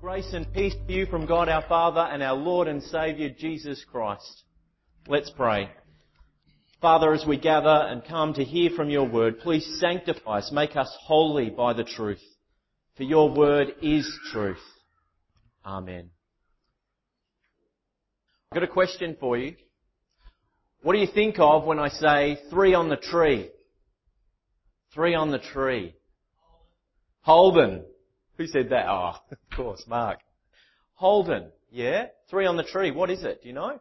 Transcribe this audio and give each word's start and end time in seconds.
Grace 0.00 0.32
and 0.32 0.52
peace 0.54 0.76
to 0.86 0.92
you 0.92 1.06
from 1.06 1.26
God 1.26 1.48
our 1.48 1.64
Father 1.68 2.00
and 2.00 2.22
our 2.22 2.36
Lord 2.36 2.68
and 2.68 2.80
Saviour 2.80 3.30
Jesus 3.36 3.84
Christ. 3.90 4.44
Let's 5.08 5.28
pray. 5.28 5.70
Father, 6.80 7.12
as 7.12 7.26
we 7.26 7.36
gather 7.36 7.68
and 7.68 8.04
come 8.04 8.32
to 8.34 8.44
hear 8.44 8.70
from 8.70 8.90
your 8.90 9.08
word, 9.08 9.40
please 9.40 9.66
sanctify 9.80 10.38
us, 10.38 10.52
make 10.52 10.76
us 10.76 10.96
holy 11.02 11.50
by 11.50 11.72
the 11.72 11.82
truth. 11.82 12.22
For 12.96 13.02
your 13.02 13.28
word 13.28 13.74
is 13.82 14.08
truth. 14.30 14.62
Amen. 15.66 16.10
I've 18.52 18.60
got 18.60 18.70
a 18.70 18.72
question 18.72 19.16
for 19.18 19.36
you. 19.36 19.56
What 20.82 20.92
do 20.92 21.00
you 21.00 21.08
think 21.12 21.40
of 21.40 21.64
when 21.64 21.80
I 21.80 21.88
say 21.88 22.38
three 22.50 22.72
on 22.72 22.88
the 22.88 22.96
tree? 22.96 23.50
Three 24.94 25.16
on 25.16 25.32
the 25.32 25.40
tree. 25.40 25.96
Holden. 27.22 27.82
Who 28.38 28.46
said 28.46 28.70
that? 28.70 28.86
Oh, 28.88 29.14
of 29.30 29.38
course, 29.54 29.84
Mark. 29.86 30.20
Holden. 30.94 31.50
Yeah? 31.70 32.06
Three 32.30 32.46
on 32.46 32.56
the 32.56 32.62
tree. 32.62 32.90
What 32.90 33.10
is 33.10 33.24
it? 33.24 33.42
Do 33.42 33.48
you 33.48 33.54
know? 33.54 33.78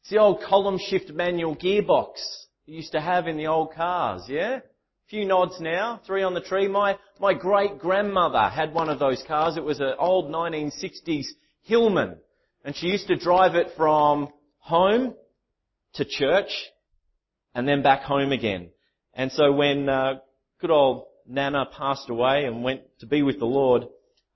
It's 0.00 0.10
the 0.10 0.18
old 0.18 0.42
column 0.42 0.78
shift 0.78 1.10
manual 1.10 1.54
gearbox 1.54 2.14
you 2.64 2.76
used 2.76 2.92
to 2.92 3.00
have 3.00 3.26
in 3.26 3.36
the 3.36 3.46
old 3.46 3.74
cars, 3.74 4.24
yeah? 4.28 4.56
A 4.56 4.62
few 5.08 5.24
nods 5.24 5.58
now, 5.60 6.00
three 6.06 6.22
on 6.22 6.34
the 6.34 6.40
tree. 6.40 6.68
My, 6.68 6.98
my 7.18 7.32
great 7.32 7.78
grandmother 7.78 8.48
had 8.48 8.74
one 8.74 8.90
of 8.90 8.98
those 8.98 9.22
cars. 9.26 9.56
It 9.56 9.64
was 9.64 9.80
an 9.80 9.94
old 9.98 10.30
1960s 10.30 11.26
Hillman. 11.62 12.16
And 12.64 12.76
she 12.76 12.88
used 12.88 13.08
to 13.08 13.16
drive 13.16 13.54
it 13.54 13.68
from 13.76 14.28
home 14.58 15.14
to 15.94 16.04
church 16.04 16.50
and 17.54 17.66
then 17.66 17.82
back 17.82 18.02
home 18.02 18.32
again. 18.32 18.70
And 19.14 19.32
so 19.32 19.52
when 19.52 19.88
uh, 19.88 20.20
good 20.60 20.70
old 20.70 21.07
Nana 21.28 21.66
passed 21.76 22.08
away 22.08 22.44
and 22.44 22.64
went 22.64 22.82
to 23.00 23.06
be 23.06 23.22
with 23.22 23.38
the 23.38 23.46
Lord, 23.46 23.84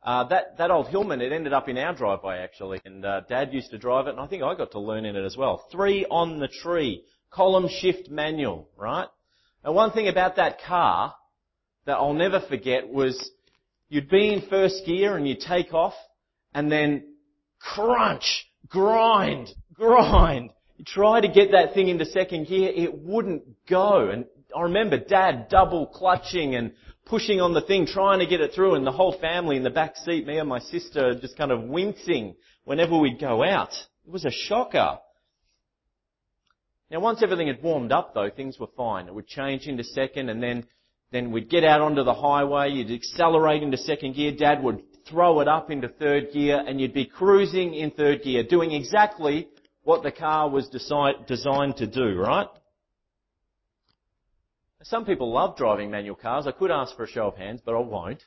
uh, 0.02 0.24
that, 0.24 0.58
that 0.58 0.70
old 0.70 0.88
Hillman, 0.88 1.20
it 1.20 1.32
ended 1.32 1.52
up 1.52 1.68
in 1.68 1.78
our 1.78 1.94
driveway 1.94 2.38
actually, 2.38 2.80
and 2.84 3.04
uh, 3.04 3.20
Dad 3.28 3.52
used 3.52 3.70
to 3.70 3.78
drive 3.78 4.08
it, 4.08 4.10
and 4.10 4.20
I 4.20 4.26
think 4.26 4.42
I 4.42 4.54
got 4.54 4.72
to 4.72 4.80
learn 4.80 5.04
in 5.04 5.14
it 5.14 5.24
as 5.24 5.36
well. 5.36 5.64
Three 5.70 6.04
on 6.10 6.40
the 6.40 6.48
tree, 6.48 7.04
column 7.30 7.68
shift 7.68 8.10
manual, 8.10 8.68
right? 8.76 9.06
And 9.64 9.74
one 9.74 9.92
thing 9.92 10.08
about 10.08 10.36
that 10.36 10.60
car 10.66 11.14
that 11.86 11.94
I'll 11.94 12.14
never 12.14 12.40
forget 12.40 12.88
was 12.88 13.30
you'd 13.88 14.10
be 14.10 14.32
in 14.32 14.42
first 14.48 14.84
gear 14.86 15.16
and 15.16 15.26
you'd 15.26 15.40
take 15.40 15.72
off, 15.72 15.94
and 16.52 16.70
then 16.70 17.14
crunch, 17.60 18.46
grind, 18.68 19.50
grind. 19.72 20.50
You 20.78 20.84
try 20.84 21.20
to 21.20 21.28
get 21.28 21.52
that 21.52 21.74
thing 21.74 21.88
into 21.88 22.06
second 22.06 22.48
gear, 22.48 22.72
it 22.74 22.98
wouldn't 22.98 23.44
go. 23.68 24.08
And 24.10 24.24
I 24.56 24.62
remember 24.62 24.98
Dad 24.98 25.48
double 25.48 25.86
clutching 25.86 26.54
and 26.54 26.72
pushing 27.06 27.40
on 27.40 27.54
the 27.54 27.60
thing, 27.60 27.86
trying 27.86 28.20
to 28.20 28.26
get 28.26 28.40
it 28.40 28.52
through, 28.54 28.74
and 28.74 28.86
the 28.86 28.92
whole 28.92 29.18
family 29.18 29.56
in 29.56 29.62
the 29.62 29.70
back 29.70 29.96
seat, 29.96 30.26
me 30.26 30.38
and 30.38 30.48
my 30.48 30.60
sister, 30.60 31.14
just 31.20 31.36
kind 31.36 31.50
of 31.50 31.62
wincing 31.62 32.36
whenever 32.64 32.98
we'd 32.98 33.20
go 33.20 33.42
out. 33.42 33.72
It 34.06 34.10
was 34.10 34.24
a 34.24 34.30
shocker. 34.30 34.98
Now, 36.90 37.00
once 37.00 37.22
everything 37.22 37.46
had 37.46 37.62
warmed 37.62 37.92
up, 37.92 38.14
though, 38.14 38.30
things 38.30 38.58
were 38.58 38.68
fine. 38.76 39.08
It 39.08 39.14
would 39.14 39.26
change 39.26 39.66
into 39.66 39.84
second, 39.84 40.28
and 40.28 40.42
then 40.42 40.66
then 41.12 41.30
we'd 41.30 41.50
get 41.50 41.62
out 41.62 41.82
onto 41.82 42.04
the 42.04 42.14
highway. 42.14 42.70
You'd 42.70 42.90
accelerate 42.90 43.62
into 43.62 43.76
second 43.76 44.14
gear. 44.14 44.32
Dad 44.32 44.62
would 44.62 44.82
throw 45.06 45.40
it 45.40 45.48
up 45.48 45.70
into 45.70 45.88
third 45.88 46.32
gear, 46.32 46.62
and 46.66 46.80
you'd 46.80 46.94
be 46.94 47.04
cruising 47.04 47.74
in 47.74 47.90
third 47.90 48.22
gear, 48.22 48.42
doing 48.42 48.72
exactly 48.72 49.48
what 49.82 50.02
the 50.02 50.12
car 50.12 50.48
was 50.48 50.70
desi- 50.70 51.26
designed 51.26 51.76
to 51.76 51.86
do, 51.86 52.18
right? 52.18 52.46
Some 54.84 55.04
people 55.04 55.32
love 55.32 55.56
driving 55.56 55.90
manual 55.90 56.16
cars. 56.16 56.46
I 56.46 56.52
could 56.52 56.70
ask 56.70 56.96
for 56.96 57.04
a 57.04 57.08
show 57.08 57.28
of 57.28 57.36
hands, 57.36 57.60
but 57.64 57.74
I 57.74 57.78
won't. 57.78 58.22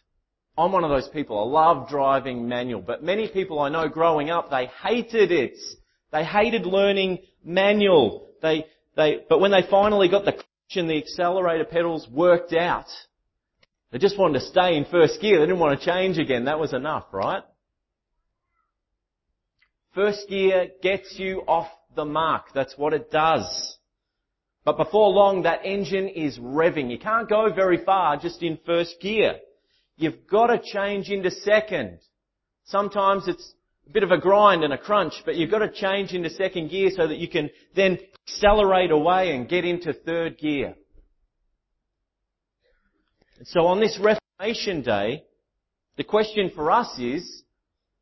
I'm 0.57 0.71
one 0.71 0.83
of 0.83 0.89
those 0.89 1.09
people. 1.09 1.37
I 1.37 1.43
love 1.43 1.89
driving 1.89 2.47
manual. 2.47 2.81
But 2.81 3.03
many 3.03 3.27
people 3.27 3.59
I 3.59 3.69
know 3.69 3.89
growing 3.89 4.29
up, 4.29 4.49
they 4.49 4.67
hated 4.83 5.31
it. 5.31 5.57
They 6.11 6.23
hated 6.23 6.65
learning 6.65 7.19
manual. 7.43 8.29
They, 8.41 8.65
they, 8.95 9.25
but 9.27 9.39
when 9.39 9.51
they 9.51 9.63
finally 9.69 10.07
got 10.07 10.23
the 10.23 10.31
clutch 10.31 10.75
and 10.75 10.89
the 10.89 10.97
accelerator 10.97 11.65
pedals 11.65 12.07
worked 12.09 12.53
out, 12.53 12.87
they 13.91 13.97
just 13.97 14.17
wanted 14.17 14.39
to 14.39 14.45
stay 14.45 14.77
in 14.77 14.85
first 14.85 15.19
gear. 15.19 15.39
They 15.39 15.45
didn't 15.45 15.59
want 15.59 15.77
to 15.79 15.85
change 15.85 16.17
again. 16.17 16.45
That 16.45 16.59
was 16.59 16.73
enough, 16.73 17.05
right? 17.11 17.43
First 19.93 20.27
gear 20.29 20.69
gets 20.81 21.15
you 21.17 21.41
off 21.47 21.67
the 21.95 22.05
mark. 22.05 22.45
That's 22.53 22.77
what 22.77 22.93
it 22.93 23.11
does. 23.11 23.74
But 24.65 24.77
before 24.77 25.09
long, 25.09 25.43
that 25.43 25.63
engine 25.63 26.07
is 26.07 26.39
revving. 26.39 26.89
You 26.89 26.97
can't 26.97 27.29
go 27.29 27.53
very 27.53 27.85
far 27.85 28.17
just 28.17 28.41
in 28.41 28.57
first 28.65 28.99
gear. 28.99 29.35
You've 29.95 30.27
got 30.27 30.47
to 30.47 30.59
change 30.59 31.09
into 31.09 31.29
second. 31.29 31.99
Sometimes 32.65 33.27
it's 33.27 33.53
a 33.87 33.91
bit 33.91 34.01
of 34.01 34.09
a 34.09 34.17
grind 34.17 34.63
and 34.63 34.73
a 34.73 34.77
crunch, 34.77 35.13
but 35.23 35.35
you've 35.35 35.51
got 35.51 35.59
to 35.59 35.71
change 35.71 36.13
into 36.13 36.31
second 36.31 36.69
gear 36.69 36.89
so 36.95 37.07
that 37.07 37.19
you 37.19 37.29
can 37.29 37.51
then 37.75 37.99
accelerate 38.27 38.89
away 38.89 39.35
and 39.35 39.47
get 39.47 39.65
into 39.65 39.93
third 39.93 40.39
gear. 40.39 40.73
So 43.43 43.67
on 43.67 43.79
this 43.79 43.99
Reformation 43.99 44.81
Day, 44.81 45.25
the 45.97 46.03
question 46.03 46.51
for 46.55 46.71
us 46.71 46.97
is, 46.97 47.43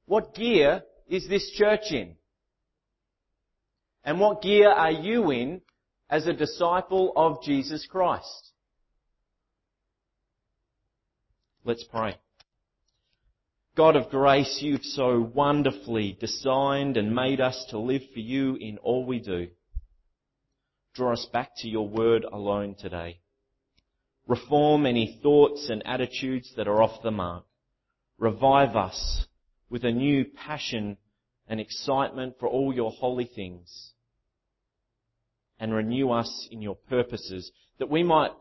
what 0.05 0.33
gear 0.33 0.83
is 1.09 1.27
this 1.27 1.51
church 1.51 1.91
in? 1.91 2.15
And 4.05 4.21
what 4.21 4.41
gear 4.41 4.69
are 4.69 4.91
you 4.91 5.29
in 5.31 5.61
as 6.09 6.27
a 6.27 6.33
disciple 6.33 7.13
of 7.15 7.41
Jesus 7.43 7.85
Christ. 7.85 8.51
Let's 11.65 11.83
pray. 11.83 12.17
God 13.75 13.95
of 13.95 14.09
grace, 14.09 14.59
you've 14.61 14.83
so 14.83 15.31
wonderfully 15.33 16.15
designed 16.19 16.97
and 16.97 17.15
made 17.15 17.41
us 17.41 17.65
to 17.69 17.79
live 17.79 18.03
for 18.13 18.19
you 18.19 18.55
in 18.55 18.77
all 18.79 19.05
we 19.05 19.19
do. 19.19 19.47
Draw 20.93 21.13
us 21.13 21.27
back 21.33 21.51
to 21.57 21.67
your 21.67 21.87
word 21.87 22.23
alone 22.23 22.75
today. 22.75 23.19
Reform 24.27 24.85
any 24.85 25.19
thoughts 25.23 25.69
and 25.69 25.81
attitudes 25.87 26.53
that 26.55 26.67
are 26.67 26.83
off 26.83 27.01
the 27.01 27.11
mark. 27.11 27.45
Revive 28.19 28.75
us 28.75 29.25
with 29.69 29.83
a 29.83 29.91
new 29.91 30.25
passion 30.25 30.97
and 31.47 31.59
excitement 31.59 32.35
for 32.39 32.47
all 32.47 32.73
your 32.73 32.91
holy 32.91 33.25
things 33.25 33.92
and 35.63 35.73
renew 35.73 36.11
us 36.11 36.49
in 36.51 36.61
your 36.61 36.75
purposes, 36.75 37.49
that 37.79 37.89
we 37.89 38.03
might 38.03 38.31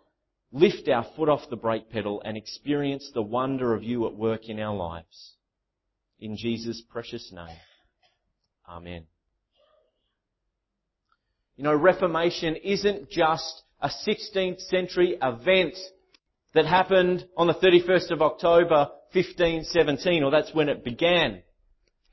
lift 0.50 0.88
our 0.88 1.06
foot 1.14 1.28
off 1.28 1.48
the 1.50 1.56
brake 1.56 1.88
pedal 1.88 2.20
and 2.24 2.36
experience 2.36 3.12
the 3.14 3.22
wonder 3.22 3.74
of 3.74 3.84
you 3.84 4.08
at 4.08 4.16
work 4.16 4.48
in 4.48 4.58
our 4.58 4.74
lives. 4.74 5.36
In 6.18 6.36
Jesus' 6.36 6.82
precious 6.90 7.30
name. 7.32 7.56
Amen. 8.68 9.04
You 11.56 11.62
know, 11.62 11.76
Reformation 11.76 12.56
isn't 12.56 13.08
just 13.08 13.62
a 13.80 13.88
16th 14.04 14.60
century 14.62 15.16
event 15.22 15.76
that 16.54 16.66
happened 16.66 17.24
on 17.36 17.46
the 17.46 17.54
31st 17.54 18.10
of 18.10 18.20
October 18.20 18.88
1517, 19.12 20.24
or 20.24 20.32
that's 20.32 20.52
when 20.52 20.68
it 20.68 20.82
began. 20.82 21.40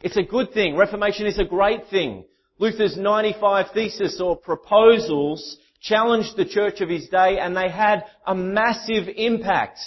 It's 0.01 0.17
a 0.17 0.23
good 0.23 0.53
thing. 0.53 0.75
Reformation 0.75 1.25
is 1.25 1.39
a 1.39 1.45
great 1.45 1.87
thing. 1.89 2.25
Luther's 2.59 2.97
95 2.97 3.67
theses 3.73 4.19
or 4.19 4.35
proposals 4.35 5.57
challenged 5.81 6.35
the 6.35 6.45
church 6.45 6.81
of 6.81 6.89
his 6.89 7.07
day 7.07 7.39
and 7.39 7.55
they 7.55 7.69
had 7.69 8.03
a 8.27 8.35
massive 8.35 9.07
impact. 9.15 9.79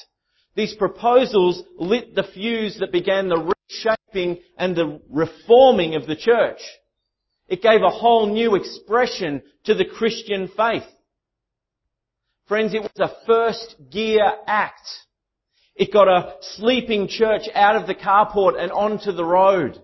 These 0.57 0.75
proposals 0.77 1.63
lit 1.77 2.15
the 2.15 2.23
fuse 2.23 2.79
that 2.81 2.91
began 2.91 3.29
the 3.29 3.53
reshaping 3.71 4.43
and 4.57 4.75
the 4.75 5.01
reforming 5.11 5.95
of 5.95 6.07
the 6.07 6.17
church. 6.17 6.61
It 7.47 7.61
gave 7.61 7.83
a 7.83 7.91
whole 7.91 8.33
new 8.33 8.55
expression 8.55 9.43
to 9.65 9.75
the 9.75 9.85
Christian 9.85 10.49
faith. 10.57 10.89
Friends, 12.49 12.75
it 12.75 12.83
was 12.83 12.91
a 12.99 13.27
first 13.27 13.77
gear 13.91 14.33
act. 14.47 14.89
It 15.75 15.93
got 15.93 16.09
a 16.09 16.37
sleeping 16.57 17.09
church 17.09 17.43
out 17.55 17.77
of 17.77 17.87
the 17.87 17.95
carport 17.95 18.59
and 18.59 18.73
onto 18.73 19.13
the 19.13 19.25
road. 19.25 19.79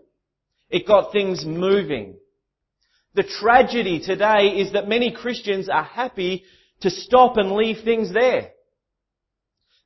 It 0.70 0.86
got 0.86 1.12
things 1.12 1.44
moving. 1.44 2.17
The 3.14 3.22
tragedy 3.22 4.00
today 4.00 4.58
is 4.58 4.72
that 4.72 4.88
many 4.88 5.10
Christians 5.12 5.68
are 5.68 5.84
happy 5.84 6.44
to 6.80 6.90
stop 6.90 7.36
and 7.36 7.52
leave 7.52 7.84
things 7.84 8.12
there. 8.12 8.50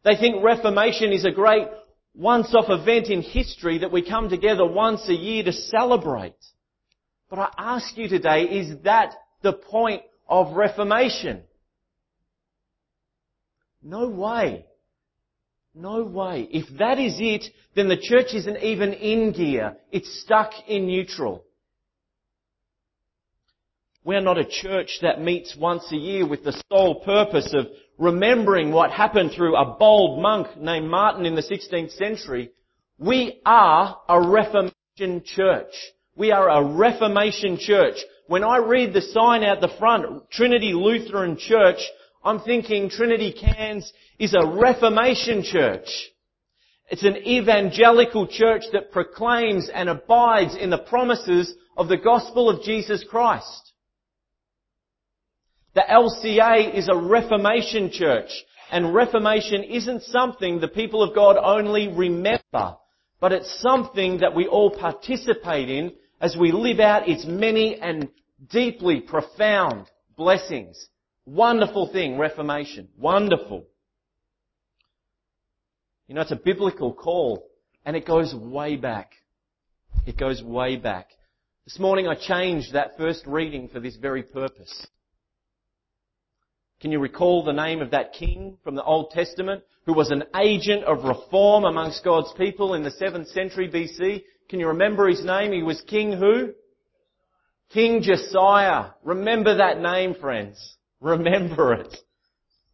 They 0.04 0.16
think 0.16 0.42
Reformation 0.42 1.12
is 1.12 1.24
a 1.24 1.30
great 1.30 1.68
once-off 2.14 2.66
event 2.68 3.08
in 3.08 3.22
history 3.22 3.78
that 3.78 3.92
we 3.92 4.06
come 4.06 4.28
together 4.28 4.66
once 4.66 5.08
a 5.08 5.14
year 5.14 5.44
to 5.44 5.52
celebrate. 5.52 6.34
But 7.30 7.38
I 7.38 7.48
ask 7.56 7.96
you 7.96 8.08
today, 8.08 8.42
is 8.42 8.82
that 8.84 9.14
the 9.42 9.52
point 9.52 10.02
of 10.28 10.54
Reformation? 10.54 11.42
No 13.82 14.08
way. 14.08 14.66
No 15.74 16.04
way. 16.04 16.46
If 16.50 16.78
that 16.78 16.98
is 16.98 17.16
it, 17.18 17.46
then 17.74 17.88
the 17.88 17.96
church 17.96 18.34
isn't 18.34 18.58
even 18.58 18.92
in 18.92 19.32
gear. 19.32 19.76
It's 19.90 20.20
stuck 20.20 20.52
in 20.68 20.86
neutral. 20.86 21.44
We're 24.04 24.20
not 24.20 24.36
a 24.36 24.44
church 24.44 24.98
that 25.02 25.20
meets 25.20 25.56
once 25.56 25.84
a 25.92 25.96
year 25.96 26.26
with 26.26 26.42
the 26.42 26.60
sole 26.72 27.04
purpose 27.04 27.54
of 27.54 27.68
remembering 27.98 28.72
what 28.72 28.90
happened 28.90 29.30
through 29.30 29.56
a 29.56 29.76
bold 29.78 30.20
monk 30.20 30.56
named 30.58 30.90
Martin 30.90 31.24
in 31.24 31.36
the 31.36 31.42
16th 31.42 31.92
century. 31.92 32.50
We 32.98 33.40
are 33.46 33.96
a 34.08 34.20
Reformation 34.20 35.22
church. 35.24 35.72
We 36.16 36.32
are 36.32 36.50
a 36.50 36.64
Reformation 36.64 37.58
church. 37.58 37.94
When 38.26 38.42
I 38.42 38.56
read 38.56 38.92
the 38.92 39.02
sign 39.02 39.44
out 39.44 39.60
the 39.60 39.72
front, 39.78 40.28
Trinity 40.30 40.72
Lutheran 40.72 41.36
Church, 41.36 41.78
I'm 42.24 42.40
thinking 42.40 42.90
Trinity 42.90 43.32
Cairns 43.32 43.92
is 44.18 44.34
a 44.34 44.46
Reformation 44.46 45.44
church. 45.44 45.86
It's 46.90 47.04
an 47.04 47.18
evangelical 47.18 48.26
church 48.26 48.64
that 48.72 48.90
proclaims 48.90 49.70
and 49.72 49.88
abides 49.88 50.56
in 50.56 50.70
the 50.70 50.78
promises 50.78 51.54
of 51.76 51.88
the 51.88 51.96
gospel 51.96 52.50
of 52.50 52.64
Jesus 52.64 53.04
Christ. 53.08 53.71
The 55.74 55.84
LCA 55.88 56.74
is 56.74 56.88
a 56.88 56.96
Reformation 56.96 57.90
church, 57.90 58.30
and 58.70 58.94
Reformation 58.94 59.62
isn't 59.62 60.02
something 60.02 60.60
the 60.60 60.68
people 60.68 61.02
of 61.02 61.14
God 61.14 61.36
only 61.42 61.88
remember, 61.88 62.76
but 63.20 63.32
it's 63.32 63.60
something 63.60 64.18
that 64.18 64.34
we 64.34 64.46
all 64.46 64.70
participate 64.70 65.70
in 65.70 65.92
as 66.20 66.36
we 66.36 66.52
live 66.52 66.78
out 66.78 67.08
its 67.08 67.24
many 67.24 67.80
and 67.80 68.08
deeply 68.50 69.00
profound 69.00 69.86
blessings. 70.16 70.88
Wonderful 71.24 71.90
thing, 71.90 72.18
Reformation. 72.18 72.88
Wonderful. 72.98 73.64
You 76.06 76.16
know, 76.16 76.20
it's 76.20 76.32
a 76.32 76.36
biblical 76.36 76.92
call, 76.92 77.48
and 77.86 77.96
it 77.96 78.06
goes 78.06 78.34
way 78.34 78.76
back. 78.76 79.12
It 80.06 80.18
goes 80.18 80.42
way 80.42 80.76
back. 80.76 81.08
This 81.64 81.78
morning 81.78 82.08
I 82.08 82.14
changed 82.14 82.74
that 82.74 82.98
first 82.98 83.26
reading 83.26 83.68
for 83.68 83.80
this 83.80 83.96
very 83.96 84.22
purpose. 84.22 84.86
Can 86.82 86.90
you 86.90 86.98
recall 86.98 87.44
the 87.44 87.52
name 87.52 87.80
of 87.80 87.92
that 87.92 88.12
king 88.12 88.58
from 88.64 88.74
the 88.74 88.82
Old 88.82 89.12
Testament 89.12 89.62
who 89.86 89.94
was 89.94 90.10
an 90.10 90.24
agent 90.36 90.82
of 90.82 91.04
reform 91.04 91.62
amongst 91.62 92.02
God's 92.02 92.32
people 92.36 92.74
in 92.74 92.82
the 92.82 92.90
7th 92.90 93.28
century 93.28 93.70
BC? 93.70 94.24
Can 94.48 94.58
you 94.58 94.66
remember 94.66 95.06
his 95.06 95.24
name? 95.24 95.52
He 95.52 95.62
was 95.62 95.80
King 95.82 96.10
who? 96.10 96.54
King 97.72 98.02
Josiah. 98.02 98.90
Remember 99.04 99.58
that 99.58 99.80
name, 99.80 100.16
friends. 100.20 100.76
Remember 101.00 101.72
it. 101.74 101.96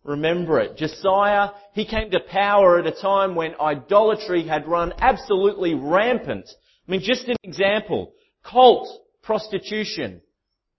Remember 0.05 0.58
it. 0.58 0.78
Josiah, 0.78 1.50
he 1.75 1.84
came 1.84 2.11
to 2.11 2.20
power 2.31 2.78
at 2.78 2.87
a 2.87 3.02
time 3.02 3.34
when 3.34 3.61
idolatry 3.61 4.43
had 4.43 4.66
run 4.66 4.94
absolutely 5.00 5.75
rampant. 5.75 6.49
I 6.88 6.90
mean, 6.90 7.02
just 7.02 7.28
an 7.28 7.37
example. 7.43 8.14
Cult 8.43 8.88
prostitution. 9.22 10.22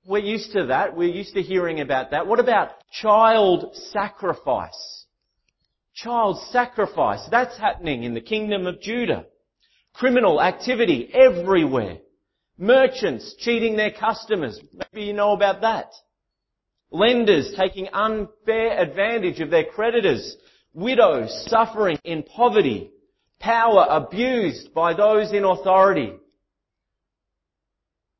We're 0.09 0.25
used 0.25 0.53
to 0.53 0.65
that. 0.65 0.97
We're 0.97 1.13
used 1.13 1.35
to 1.35 1.43
hearing 1.43 1.81
about 1.81 2.09
that. 2.09 2.25
What 2.25 2.39
about 2.39 2.71
child 2.91 3.75
sacrifice? 3.91 5.05
Child 5.93 6.39
sacrifice. 6.49 7.27
That's 7.29 7.55
happening 7.59 8.03
in 8.03 8.15
the 8.15 8.19
kingdom 8.19 8.65
of 8.65 8.81
Judah. 8.81 9.27
Criminal 9.93 10.41
activity 10.41 11.11
everywhere. 11.13 11.99
Merchants 12.57 13.35
cheating 13.37 13.77
their 13.77 13.91
customers. 13.91 14.59
Maybe 14.73 15.05
you 15.05 15.13
know 15.13 15.33
about 15.33 15.61
that. 15.61 15.91
Lenders 16.89 17.53
taking 17.55 17.87
unfair 17.93 18.81
advantage 18.81 19.39
of 19.41 19.51
their 19.51 19.65
creditors. 19.65 20.37
Widows 20.73 21.45
suffering 21.47 21.99
in 22.03 22.23
poverty. 22.23 22.89
Power 23.39 23.85
abused 23.87 24.73
by 24.73 24.95
those 24.95 25.31
in 25.31 25.43
authority. 25.43 26.13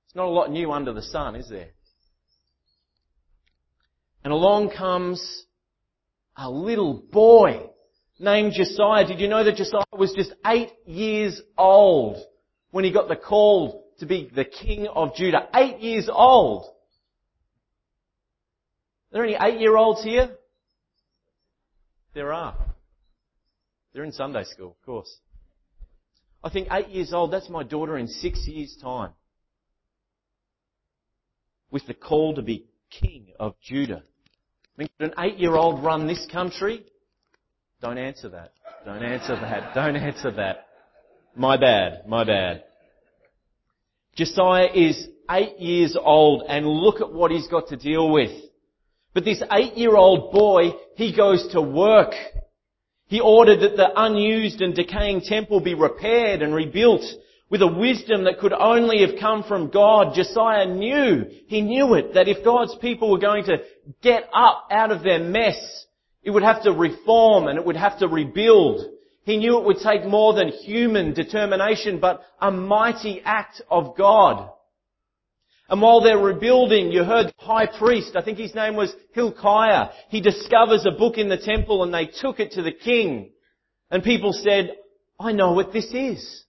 It's 0.06 0.16
not 0.16 0.28
a 0.28 0.30
lot 0.30 0.52
new 0.52 0.72
under 0.72 0.94
the 0.94 1.02
sun, 1.02 1.36
is 1.36 1.50
there? 1.50 1.70
And 4.24 4.34
along 4.34 4.72
comes 4.72 5.46
a 6.36 6.50
little 6.50 6.94
boy 6.94 7.70
named 8.20 8.54
Josiah. 8.54 9.08
Did 9.08 9.20
you 9.20 9.28
know 9.28 9.44
that 9.44 9.56
Josiah 9.56 9.84
was 9.92 10.14
just 10.14 10.34
eight 10.46 10.72
years 10.86 11.42
old 11.58 12.18
when 12.72 12.84
he 12.84 12.92
got 12.92 13.08
the 13.08 13.16
call 13.16 13.86
to 14.00 14.06
be 14.06 14.30
the 14.34 14.46
king 14.46 14.88
of 14.88 15.16
Judah? 15.16 15.48
Eight 15.56 15.80
years 15.80 16.10
old. 16.12 16.66
Are 19.12 19.14
there 19.14 19.24
any 19.24 19.38
eight-year-olds 19.42 20.04
here? 20.04 20.30
There 22.14 22.32
are. 22.32 22.56
They're 23.92 24.04
in 24.04 24.12
Sunday 24.12 24.44
school, 24.44 24.76
of 24.80 24.86
course. 24.86 25.18
I 26.44 26.50
think 26.50 26.68
eight 26.72 26.90
years 26.90 27.12
old, 27.12 27.34
that's 27.34 27.50
my 27.50 27.64
daughter 27.64 27.98
in 27.98 28.08
six 28.08 28.46
years' 28.48 28.78
time. 28.82 29.12
With 31.72 31.88
the 31.88 31.94
call 31.94 32.36
to 32.36 32.42
be 32.42 32.66
king 32.90 33.28
of 33.40 33.56
Judah. 33.62 34.04
I 34.04 34.74
mean, 34.78 34.90
could 34.98 35.12
an 35.12 35.14
eight-year-old 35.20 35.84
run 35.84 36.08
this 36.08 36.26
country? 36.32 36.86
Don't 37.82 37.98
answer 37.98 38.30
that. 38.30 38.54
Don't 38.86 39.04
answer 39.04 39.36
that. 39.36 39.74
Don't 39.74 39.96
answer 39.96 40.32
that. 40.32 40.68
My 41.36 41.58
bad. 41.58 42.08
My 42.08 42.24
bad. 42.24 42.64
Josiah 44.16 44.70
is 44.74 45.08
eight 45.32 45.60
years 45.60 45.96
old 46.00 46.44
and 46.48 46.68
look 46.68 47.02
at 47.02 47.12
what 47.12 47.32
he's 47.32 47.48
got 47.48 47.68
to 47.70 47.78
deal 47.78 48.12
with. 48.12 48.32
But 49.14 49.26
this 49.26 49.42
eight-year-old 49.52 50.32
boy, 50.32 50.72
he 50.96 51.16
goes 51.16 51.48
to 51.54 51.62
work. 51.62 52.14
He 53.08 53.20
ordered 53.20 53.62
that 53.62 53.76
the 53.76 53.90
unused 53.96 54.62
and 54.62 54.76
decaying 54.76 55.22
temple 55.22 55.62
be 55.62 55.74
repaired 55.74 56.42
and 56.42 56.54
rebuilt 56.54 57.04
with 57.50 57.62
a 57.62 57.68
wisdom 57.68 58.26
that 58.26 58.40
could 58.40 58.54
only 58.54 59.02
have 59.02 59.20
come 59.20 59.44
from 59.44 59.70
God. 59.70 60.14
Josiah 60.14 60.68
knew, 60.68 61.26
he 61.48 61.62
knew 61.62 61.96
it, 61.96 62.14
that 62.14 62.28
if 62.28 62.44
God's 62.44 62.76
people 62.76 63.10
were 63.10 63.20
going 63.20 63.44
to 63.46 63.58
get 64.02 64.30
up 64.34 64.68
out 64.72 64.92
of 64.92 65.04
their 65.04 65.20
mess, 65.20 65.86
it 66.22 66.32
would 66.32 66.44
have 66.44 66.64
to 66.64 66.72
reform 66.72 67.48
and 67.48 67.58
it 67.58 67.66
would 67.66 67.76
have 67.76 68.00
to 68.00 68.08
rebuild. 68.08 68.86
He 69.24 69.38
knew 69.38 69.58
it 69.58 69.66
would 69.66 69.78
take 69.78 70.06
more 70.06 70.34
than 70.34 70.50
human 70.50 71.14
determination, 71.14 72.00
but 72.00 72.22
a 72.40 72.52
mighty 72.52 73.22
act 73.26 73.62
of 73.70 73.98
God. 73.98 74.52
And 75.70 75.82
while 75.82 76.02
they're 76.02 76.18
rebuilding, 76.18 76.92
you 76.92 77.04
heard 77.04 77.28
the 77.28 77.34
high 77.38 77.68
priest, 77.68 78.16
I 78.16 78.24
think 78.24 78.40
his 78.40 78.56
name 78.56 78.76
was 78.76 78.94
Hilkiah, 79.14 79.90
he 80.10 80.20
discovers 80.20 80.86
a 80.86 80.98
book 80.98 81.18
in 81.18 81.30
the 81.30 81.38
temple 81.38 81.84
and 81.84 81.94
they 81.94 82.08
took 82.08 82.40
it 82.40 82.54
to 82.54 82.64
the 82.64 82.72
king. 82.72 83.32
And 83.92 84.04
people 84.04 84.34
said, 84.34 84.76
I 85.20 85.32
know 85.32 85.54
what 85.54 85.74
this 85.74 85.92
is. 85.94 86.44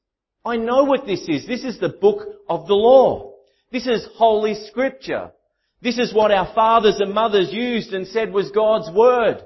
I 0.45 0.57
know 0.57 0.85
what 0.85 1.07
this 1.07 1.27
is. 1.29 1.47
This 1.47 1.65
is 1.65 1.79
the 1.79 1.89
book 1.89 2.27
of 2.49 2.67
the 2.67 2.75
law. 2.75 3.35
This 3.71 3.87
is 3.87 4.09
Holy 4.15 4.55
Scripture. 4.69 5.31
This 5.83 5.99
is 5.99 6.15
what 6.15 6.31
our 6.31 6.53
fathers 6.55 6.99
and 6.99 7.13
mothers 7.13 7.51
used 7.53 7.93
and 7.93 8.07
said 8.07 8.33
was 8.33 8.51
God's 8.51 8.91
Word. 8.95 9.43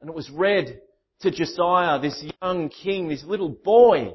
And 0.00 0.10
it 0.10 0.16
was 0.16 0.30
read 0.30 0.80
to 1.20 1.30
Josiah, 1.30 2.00
this 2.00 2.24
young 2.42 2.68
king, 2.68 3.08
this 3.08 3.24
little 3.24 3.48
boy. 3.48 4.12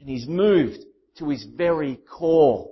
And 0.00 0.08
he's 0.08 0.26
moved 0.26 0.78
to 1.18 1.28
his 1.28 1.44
very 1.44 1.96
core. 1.96 2.70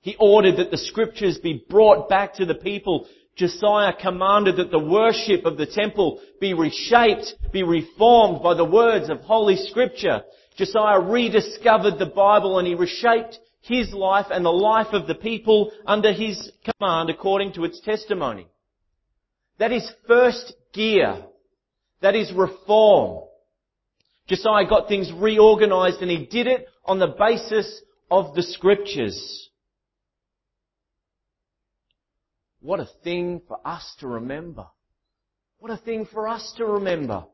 He 0.00 0.16
ordered 0.18 0.56
that 0.56 0.70
the 0.70 0.78
scriptures 0.78 1.38
be 1.38 1.64
brought 1.68 2.08
back 2.08 2.34
to 2.34 2.46
the 2.46 2.54
people 2.54 3.06
Josiah 3.36 3.92
commanded 4.00 4.56
that 4.56 4.70
the 4.70 4.78
worship 4.78 5.44
of 5.44 5.56
the 5.56 5.66
temple 5.66 6.20
be 6.40 6.54
reshaped, 6.54 7.34
be 7.52 7.62
reformed 7.62 8.42
by 8.42 8.54
the 8.54 8.64
words 8.64 9.10
of 9.10 9.20
Holy 9.20 9.56
Scripture. 9.56 10.22
Josiah 10.56 11.00
rediscovered 11.00 11.98
the 11.98 12.12
Bible 12.14 12.58
and 12.58 12.68
he 12.68 12.74
reshaped 12.74 13.38
his 13.62 13.92
life 13.92 14.26
and 14.30 14.44
the 14.44 14.50
life 14.50 14.92
of 14.92 15.06
the 15.06 15.14
people 15.14 15.72
under 15.84 16.12
his 16.12 16.52
command 16.64 17.10
according 17.10 17.52
to 17.54 17.64
its 17.64 17.80
testimony. 17.80 18.46
That 19.58 19.72
is 19.72 19.90
first 20.06 20.52
gear. 20.72 21.24
That 22.02 22.14
is 22.14 22.32
reform. 22.32 23.24
Josiah 24.28 24.68
got 24.68 24.86
things 24.86 25.10
reorganized 25.12 26.02
and 26.02 26.10
he 26.10 26.26
did 26.26 26.46
it 26.46 26.66
on 26.84 26.98
the 26.98 27.14
basis 27.18 27.82
of 28.10 28.34
the 28.34 28.42
scriptures. 28.42 29.48
What 32.64 32.80
a 32.80 32.88
thing 33.04 33.42
for 33.46 33.58
us 33.62 33.94
to 34.00 34.08
remember. 34.08 34.64
What 35.58 35.70
a 35.70 35.76
thing 35.76 36.06
for 36.10 36.26
us 36.26 36.54
to 36.56 36.64
remember. 36.64 37.26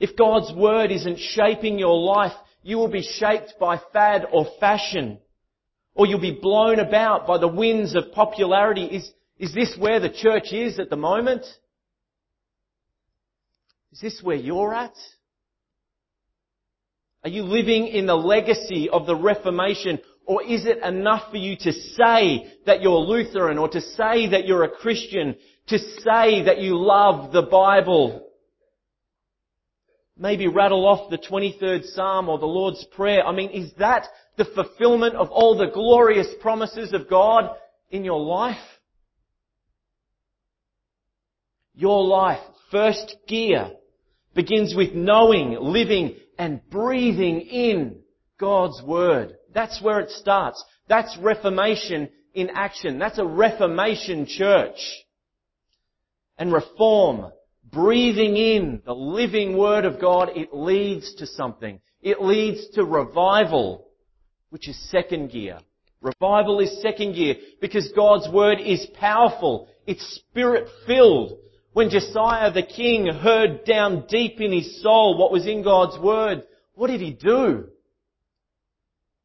If 0.00 0.16
God's 0.16 0.52
Word 0.52 0.90
isn't 0.90 1.20
shaping 1.20 1.78
your 1.78 1.96
life, 1.96 2.32
you 2.64 2.78
will 2.78 2.90
be 2.90 3.02
shaped 3.02 3.54
by 3.60 3.80
fad 3.92 4.26
or 4.32 4.48
fashion. 4.58 5.20
Or 5.94 6.08
you'll 6.08 6.18
be 6.18 6.36
blown 6.42 6.80
about 6.80 7.28
by 7.28 7.38
the 7.38 7.46
winds 7.46 7.94
of 7.94 8.10
popularity. 8.12 8.86
Is, 8.86 9.08
is 9.38 9.54
this 9.54 9.76
where 9.78 10.00
the 10.00 10.10
church 10.10 10.52
is 10.52 10.80
at 10.80 10.90
the 10.90 10.96
moment? 10.96 11.46
Is 13.92 14.00
this 14.00 14.20
where 14.20 14.34
you're 14.34 14.74
at? 14.74 14.96
Are 17.22 17.30
you 17.30 17.44
living 17.44 17.86
in 17.86 18.06
the 18.06 18.16
legacy 18.16 18.90
of 18.90 19.06
the 19.06 19.14
Reformation 19.14 20.00
or 20.26 20.42
is 20.42 20.64
it 20.66 20.78
enough 20.82 21.30
for 21.30 21.36
you 21.36 21.56
to 21.56 21.72
say 21.72 22.52
that 22.66 22.80
you're 22.80 22.98
Lutheran 22.98 23.58
or 23.58 23.68
to 23.68 23.80
say 23.80 24.30
that 24.30 24.46
you're 24.46 24.64
a 24.64 24.70
Christian, 24.70 25.36
to 25.68 25.78
say 25.78 26.44
that 26.44 26.60
you 26.60 26.78
love 26.78 27.32
the 27.32 27.42
Bible? 27.42 28.28
Maybe 30.16 30.46
rattle 30.46 30.86
off 30.86 31.10
the 31.10 31.18
23rd 31.18 31.84
Psalm 31.86 32.28
or 32.28 32.38
the 32.38 32.46
Lord's 32.46 32.84
Prayer. 32.94 33.26
I 33.26 33.32
mean, 33.32 33.50
is 33.50 33.72
that 33.78 34.06
the 34.36 34.44
fulfillment 34.44 35.14
of 35.14 35.30
all 35.30 35.58
the 35.58 35.70
glorious 35.72 36.28
promises 36.40 36.92
of 36.92 37.10
God 37.10 37.50
in 37.90 38.04
your 38.04 38.20
life? 38.20 38.56
Your 41.74 42.04
life, 42.04 42.40
first 42.70 43.16
gear. 43.26 43.72
begins 44.34 44.74
with 44.74 44.94
knowing, 44.94 45.56
living, 45.60 46.16
and 46.38 46.60
breathing 46.70 47.40
in 47.40 48.00
God's 48.38 48.82
Word. 48.82 49.36
That's 49.54 49.80
where 49.80 50.00
it 50.00 50.10
starts. 50.10 50.62
That's 50.88 51.16
Reformation 51.18 52.10
in 52.34 52.50
action. 52.50 52.98
That's 52.98 53.18
a 53.18 53.24
Reformation 53.24 54.26
church. 54.26 54.78
And 56.36 56.52
reform, 56.52 57.32
breathing 57.70 58.36
in 58.36 58.82
the 58.84 58.94
living 58.94 59.56
Word 59.56 59.84
of 59.84 60.00
God, 60.00 60.30
it 60.34 60.52
leads 60.52 61.14
to 61.16 61.26
something. 61.26 61.80
It 62.02 62.20
leads 62.20 62.68
to 62.70 62.84
revival, 62.84 63.86
which 64.50 64.68
is 64.68 64.90
second 64.90 65.30
gear. 65.30 65.58
Revival 66.00 66.60
is 66.60 66.82
second 66.82 67.14
gear 67.14 67.36
because 67.60 67.90
God's 67.96 68.28
Word 68.28 68.60
is 68.60 68.84
powerful. 68.98 69.68
It's 69.86 70.04
spirit 70.16 70.68
filled. 70.86 71.38
When 71.72 71.88
Josiah 71.88 72.52
the 72.52 72.62
king 72.62 73.06
heard 73.06 73.64
down 73.64 74.06
deep 74.08 74.40
in 74.40 74.52
his 74.52 74.82
soul 74.82 75.16
what 75.16 75.32
was 75.32 75.46
in 75.46 75.62
God's 75.62 75.98
Word, 75.98 76.42
what 76.74 76.88
did 76.88 77.00
he 77.00 77.12
do? 77.12 77.68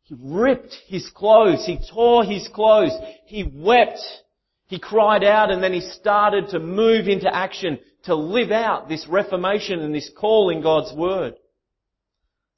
He 0.09 0.15
ripped 0.19 0.75
his 0.87 1.07
clothes. 1.11 1.67
He 1.67 1.77
tore 1.93 2.23
his 2.23 2.47
clothes. 2.47 2.93
He 3.25 3.43
wept. 3.43 3.99
He 4.65 4.79
cried 4.79 5.23
out 5.23 5.51
and 5.51 5.61
then 5.61 5.71
he 5.71 5.81
started 5.81 6.49
to 6.49 6.59
move 6.59 7.07
into 7.07 7.33
action 7.33 7.77
to 8.05 8.15
live 8.15 8.49
out 8.49 8.89
this 8.89 9.07
reformation 9.07 9.81
and 9.81 9.93
this 9.93 10.09
call 10.17 10.49
in 10.49 10.63
God's 10.63 10.91
Word. 10.93 11.35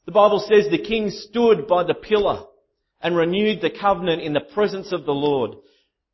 The 0.06 0.14
Bible 0.14 0.40
says 0.40 0.70
the 0.70 0.78
king 0.82 1.10
stood 1.10 1.68
by 1.68 1.84
the 1.84 1.94
pillar 1.94 2.46
and 3.02 3.18
renewed 3.18 3.60
the 3.60 3.70
covenant 3.70 4.22
in 4.22 4.32
the 4.32 4.40
presence 4.40 4.94
of 4.94 5.06
the 5.06 5.14
Lord 5.14 5.58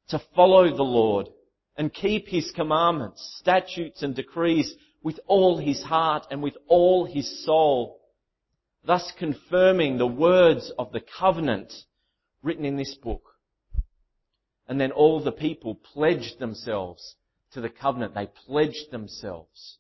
to 0.10 0.22
follow 0.36 0.76
the 0.76 0.84
Lord 0.84 1.30
and 1.78 1.94
keep 1.94 2.28
his 2.28 2.52
commandments, 2.56 3.38
statutes 3.40 4.02
and 4.02 4.16
decrees 4.16 4.74
with 5.04 5.20
all 5.28 5.60
his 5.60 5.84
heart 5.84 6.26
and 6.32 6.42
with 6.42 6.58
all 6.68 7.06
his 7.06 7.46
soul, 7.46 7.97
thus 8.88 9.12
confirming 9.20 9.98
the 9.98 10.08
words 10.08 10.72
of 10.80 10.94
the 10.94 11.02
covenant 11.20 11.74
written 12.42 12.64
in 12.64 12.78
this 12.78 12.96
book. 12.96 13.22
And 14.68 14.80
then 14.80 14.92
all 14.92 15.22
the 15.22 15.32
people 15.32 15.76
pledged 15.76 16.40
themselves 16.40 17.16
to 17.52 17.62
the 17.62 17.70
covenant. 17.70 18.16
They 18.16 18.30
pledged 18.48 18.90
themselves. 18.90 19.78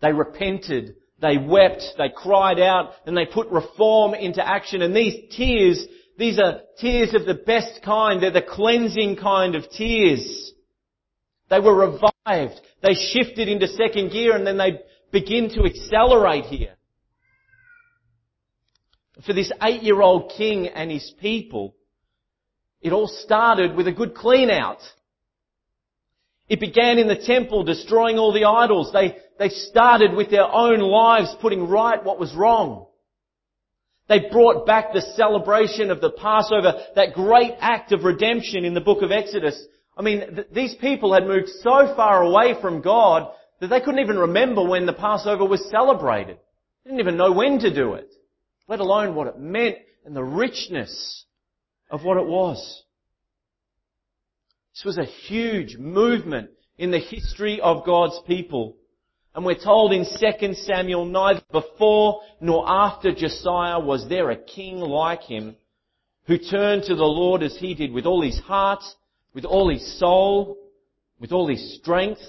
They 0.00 0.12
repented, 0.12 0.94
they 1.20 1.38
wept, 1.38 1.82
they 1.98 2.08
cried 2.14 2.60
out, 2.60 2.92
and 3.04 3.16
they 3.16 3.26
put 3.26 3.48
reform 3.48 4.14
into 4.14 4.46
action. 4.46 4.80
And 4.82 4.94
these 4.94 5.34
tears, 5.36 5.84
these 6.16 6.38
are 6.38 6.60
tears 6.80 7.14
of 7.14 7.26
the 7.26 7.34
best 7.34 7.82
kind. 7.84 8.22
They're 8.22 8.30
the 8.30 8.42
cleansing 8.42 9.16
kind 9.16 9.56
of 9.56 9.68
tears. 9.70 10.52
They 11.50 11.58
were 11.58 11.74
revived. 11.74 12.60
They 12.80 12.94
shifted 12.94 13.48
into 13.48 13.66
second 13.66 14.12
gear 14.12 14.36
and 14.36 14.46
then 14.46 14.56
they 14.56 14.80
begin 15.10 15.50
to 15.50 15.64
accelerate 15.64 16.44
here. 16.44 16.77
For 19.26 19.32
this 19.32 19.50
eight-year-old 19.62 20.32
king 20.36 20.68
and 20.68 20.90
his 20.90 21.12
people, 21.20 21.74
it 22.80 22.92
all 22.92 23.08
started 23.08 23.74
with 23.74 23.88
a 23.88 23.92
good 23.92 24.14
clean 24.14 24.50
out. 24.50 24.78
It 26.48 26.60
began 26.60 26.98
in 26.98 27.08
the 27.08 27.16
temple, 27.16 27.64
destroying 27.64 28.18
all 28.18 28.32
the 28.32 28.44
idols. 28.44 28.90
They, 28.92 29.16
they 29.38 29.48
started 29.48 30.14
with 30.14 30.30
their 30.30 30.46
own 30.46 30.78
lives, 30.80 31.34
putting 31.40 31.68
right 31.68 32.02
what 32.02 32.20
was 32.20 32.34
wrong. 32.34 32.86
They 34.08 34.30
brought 34.30 34.66
back 34.66 34.92
the 34.92 35.02
celebration 35.02 35.90
of 35.90 36.00
the 36.00 36.10
Passover, 36.10 36.80
that 36.94 37.12
great 37.12 37.52
act 37.60 37.92
of 37.92 38.04
redemption 38.04 38.64
in 38.64 38.72
the 38.72 38.80
book 38.80 39.02
of 39.02 39.12
Exodus. 39.12 39.62
I 39.96 40.02
mean, 40.02 40.20
th- 40.34 40.46
these 40.52 40.74
people 40.76 41.12
had 41.12 41.26
moved 41.26 41.48
so 41.60 41.92
far 41.94 42.22
away 42.22 42.54
from 42.60 42.80
God 42.80 43.30
that 43.60 43.66
they 43.66 43.80
couldn't 43.80 44.00
even 44.00 44.18
remember 44.18 44.66
when 44.66 44.86
the 44.86 44.94
Passover 44.94 45.44
was 45.44 45.68
celebrated. 45.68 46.38
They 46.84 46.90
didn't 46.90 47.00
even 47.00 47.18
know 47.18 47.32
when 47.32 47.58
to 47.58 47.74
do 47.74 47.94
it, 47.94 48.08
let 48.68 48.80
alone 48.80 49.14
what 49.14 49.26
it 49.26 49.38
meant 49.38 49.76
and 50.04 50.14
the 50.14 50.22
richness 50.22 51.24
of 51.90 52.04
what 52.04 52.16
it 52.18 52.26
was. 52.26 52.82
This 54.74 54.84
was 54.84 54.98
a 54.98 55.04
huge 55.04 55.76
movement 55.76 56.50
in 56.76 56.90
the 56.92 57.00
history 57.00 57.60
of 57.60 57.84
God's 57.84 58.20
people. 58.26 58.76
And 59.34 59.44
we're 59.44 59.62
told 59.62 59.92
in 59.92 60.04
2 60.04 60.54
Samuel, 60.54 61.04
neither 61.04 61.42
before 61.50 62.20
nor 62.40 62.64
after 62.68 63.12
Josiah 63.12 63.80
was 63.80 64.08
there 64.08 64.30
a 64.30 64.36
king 64.36 64.78
like 64.78 65.22
him 65.22 65.56
who 66.26 66.38
turned 66.38 66.84
to 66.84 66.94
the 66.94 67.02
Lord 67.04 67.42
as 67.42 67.56
he 67.56 67.74
did 67.74 67.92
with 67.92 68.06
all 68.06 68.22
his 68.22 68.38
heart 68.38 68.82
with 69.34 69.44
all 69.44 69.70
his 69.70 69.98
soul, 69.98 70.56
with 71.20 71.32
all 71.32 71.48
his 71.48 71.76
strength, 71.76 72.20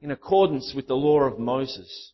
in 0.00 0.10
accordance 0.10 0.72
with 0.74 0.86
the 0.86 0.94
law 0.94 1.20
of 1.20 1.38
Moses. 1.38 2.12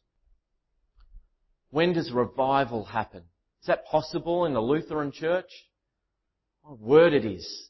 When 1.76 1.92
does 1.92 2.11
revival 2.11 2.85
happen? 2.85 3.23
Is 3.61 3.66
that 3.66 3.85
possible 3.85 4.47
in 4.47 4.54
the 4.54 4.62
Lutheran 4.62 5.12
church? 5.12 5.50
My 6.64 6.73
word 6.73 7.12
it 7.12 7.26
is. 7.26 7.68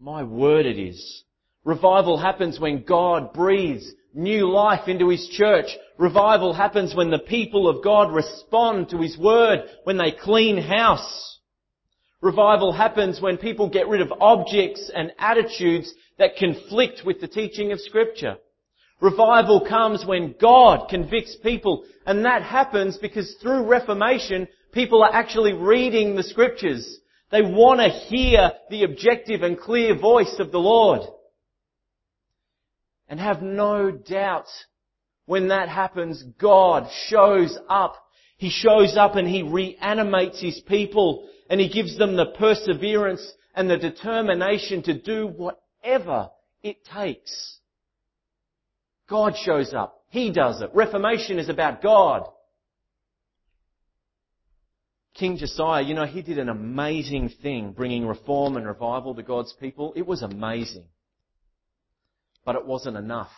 My 0.00 0.22
word 0.22 0.64
it 0.64 0.78
is. 0.78 1.24
Revival 1.62 2.16
happens 2.16 2.58
when 2.58 2.84
God 2.84 3.34
breathes 3.34 3.86
new 4.14 4.48
life 4.48 4.88
into 4.88 5.10
His 5.10 5.28
church. 5.28 5.66
Revival 5.98 6.54
happens 6.54 6.94
when 6.94 7.10
the 7.10 7.18
people 7.18 7.68
of 7.68 7.84
God 7.84 8.14
respond 8.14 8.88
to 8.88 9.02
His 9.02 9.18
word, 9.18 9.64
when 9.84 9.98
they 9.98 10.10
clean 10.10 10.56
house. 10.56 11.38
Revival 12.22 12.72
happens 12.72 13.20
when 13.20 13.36
people 13.36 13.68
get 13.68 13.88
rid 13.88 14.00
of 14.00 14.10
objects 14.22 14.90
and 14.96 15.12
attitudes 15.18 15.92
that 16.18 16.38
conflict 16.38 17.02
with 17.04 17.20
the 17.20 17.28
teaching 17.28 17.72
of 17.72 17.80
scripture. 17.80 18.38
Revival 19.00 19.66
comes 19.66 20.06
when 20.06 20.34
God 20.40 20.88
convicts 20.88 21.36
people 21.42 21.84
and 22.06 22.24
that 22.24 22.42
happens 22.42 22.96
because 22.96 23.34
through 23.42 23.66
Reformation 23.66 24.48
people 24.72 25.02
are 25.02 25.12
actually 25.12 25.52
reading 25.52 26.14
the 26.14 26.22
scriptures. 26.22 26.98
They 27.30 27.42
want 27.42 27.80
to 27.80 27.88
hear 27.88 28.52
the 28.70 28.84
objective 28.84 29.42
and 29.42 29.58
clear 29.58 29.98
voice 29.98 30.36
of 30.38 30.52
the 30.52 30.58
Lord. 30.58 31.02
And 33.08 33.20
have 33.20 33.42
no 33.42 33.90
doubt 33.90 34.46
when 35.26 35.48
that 35.48 35.68
happens, 35.68 36.22
God 36.38 36.88
shows 37.08 37.56
up. 37.68 37.96
He 38.38 38.50
shows 38.50 38.96
up 38.96 39.16
and 39.16 39.28
He 39.28 39.42
reanimates 39.42 40.40
His 40.40 40.60
people 40.60 41.28
and 41.50 41.60
He 41.60 41.68
gives 41.68 41.98
them 41.98 42.16
the 42.16 42.32
perseverance 42.38 43.26
and 43.54 43.68
the 43.68 43.76
determination 43.76 44.82
to 44.84 44.94
do 44.94 45.26
whatever 45.26 46.30
it 46.62 46.84
takes. 46.84 47.58
God 49.08 49.34
shows 49.44 49.72
up. 49.72 50.02
He 50.08 50.32
does 50.32 50.60
it. 50.60 50.70
Reformation 50.74 51.38
is 51.38 51.48
about 51.48 51.82
God. 51.82 52.28
King 55.14 55.38
Josiah, 55.38 55.82
you 55.82 55.94
know, 55.94 56.04
he 56.04 56.20
did 56.20 56.38
an 56.38 56.48
amazing 56.48 57.30
thing 57.42 57.72
bringing 57.72 58.06
reform 58.06 58.56
and 58.56 58.66
revival 58.66 59.14
to 59.14 59.22
God's 59.22 59.54
people. 59.54 59.92
It 59.96 60.06
was 60.06 60.22
amazing. 60.22 60.84
But 62.44 62.56
it 62.56 62.66
wasn't 62.66 62.96
enough. 62.96 63.30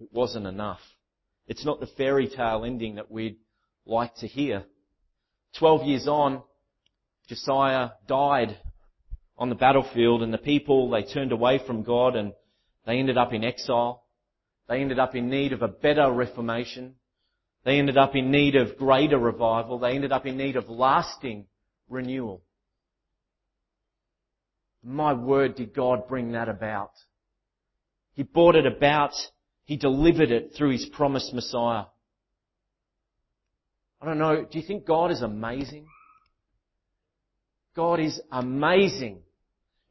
It 0.00 0.08
wasn't 0.12 0.46
enough. 0.46 0.80
It's 1.46 1.64
not 1.64 1.80
the 1.80 1.86
fairy 1.86 2.28
tale 2.28 2.64
ending 2.64 2.96
that 2.96 3.10
we'd 3.10 3.36
like 3.84 4.14
to 4.16 4.26
hear. 4.26 4.64
Twelve 5.58 5.86
years 5.86 6.08
on, 6.08 6.42
Josiah 7.28 7.90
died 8.08 8.58
on 9.38 9.48
the 9.48 9.54
battlefield 9.54 10.22
and 10.22 10.32
the 10.32 10.38
people, 10.38 10.90
they 10.90 11.02
turned 11.02 11.32
away 11.32 11.60
from 11.66 11.82
God 11.82 12.16
and 12.16 12.32
they 12.86 12.98
ended 12.98 13.18
up 13.18 13.32
in 13.32 13.44
exile. 13.44 14.04
They 14.68 14.80
ended 14.80 14.98
up 14.98 15.14
in 15.14 15.28
need 15.28 15.52
of 15.52 15.62
a 15.62 15.68
better 15.68 16.10
reformation. 16.10 16.94
They 17.64 17.78
ended 17.78 17.96
up 17.96 18.14
in 18.14 18.30
need 18.30 18.56
of 18.56 18.78
greater 18.78 19.18
revival. 19.18 19.78
They 19.78 19.92
ended 19.92 20.12
up 20.12 20.26
in 20.26 20.36
need 20.36 20.56
of 20.56 20.68
lasting 20.68 21.46
renewal. 21.88 22.42
My 24.82 25.12
word, 25.12 25.56
did 25.56 25.74
God 25.74 26.06
bring 26.08 26.32
that 26.32 26.48
about? 26.48 26.92
He 28.14 28.22
brought 28.22 28.54
it 28.54 28.66
about. 28.66 29.12
He 29.64 29.76
delivered 29.76 30.30
it 30.30 30.52
through 30.56 30.70
His 30.70 30.86
promised 30.86 31.34
Messiah. 31.34 31.84
I 34.00 34.06
don't 34.06 34.18
know, 34.18 34.44
do 34.44 34.58
you 34.58 34.66
think 34.66 34.86
God 34.86 35.10
is 35.10 35.22
amazing? 35.22 35.86
God 37.74 37.98
is 37.98 38.20
amazing. 38.30 39.22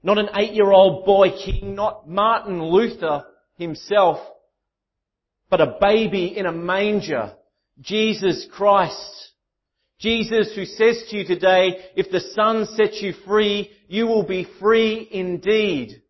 Not 0.05 0.19
an 0.19 0.29
eight-year-old 0.35 1.03
boy 1.03 1.31
king, 1.31 1.73
not 1.73 2.07
Martin 2.07 2.63
Luther 2.63 3.25
himself, 3.57 4.19
but 5.49 5.61
a 5.61 5.77
baby 5.81 6.37
in 6.37 6.45
a 6.45 6.51
manger, 6.51 7.33
Jesus 7.81 8.45
Christ. 8.53 9.31
Jesus 9.97 10.53
who 10.53 10.65
says 10.65 11.05
to 11.09 11.17
you 11.17 11.25
today, 11.25 11.87
if 11.95 12.11
the 12.11 12.19
Son 12.19 12.67
sets 12.75 13.01
you 13.01 13.13
free, 13.25 13.71
you 13.87 14.05
will 14.05 14.21
be 14.21 14.47
free 14.59 15.09
indeed. 15.11 16.03